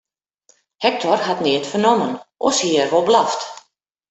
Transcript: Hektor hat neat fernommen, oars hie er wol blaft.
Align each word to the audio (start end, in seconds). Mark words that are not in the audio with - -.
Hektor 0.77 1.17
hat 1.27 1.39
neat 1.45 1.69
fernommen, 1.71 2.13
oars 2.43 2.59
hie 2.63 2.77
er 2.83 2.91
wol 2.93 3.05
blaft. 3.09 3.41